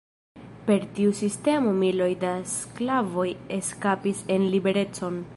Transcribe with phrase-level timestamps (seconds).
[0.67, 5.21] Per tiu sistemo miloj da sklavoj eskapis en liberecon.